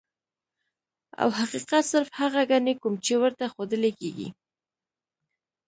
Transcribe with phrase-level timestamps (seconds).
[1.21, 4.27] او حقيقت صرف هغه ګڼي کوم چې ورته ښودلے کيږي-